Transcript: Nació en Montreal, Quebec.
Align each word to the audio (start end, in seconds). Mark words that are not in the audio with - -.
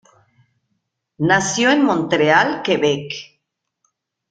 Nació 1.19 1.69
en 1.69 1.85
Montreal, 1.85 2.63
Quebec. 2.63 3.11